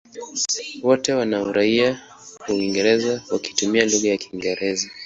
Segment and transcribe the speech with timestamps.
[0.83, 1.91] Wote wana uraia
[2.47, 4.87] wa Uingereza wakitumia lugha ya Kiingereza.